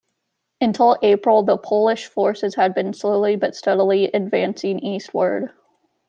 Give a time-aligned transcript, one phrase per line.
[0.59, 5.51] Until April, the Polish forces had been slowly but steadily advancing eastward.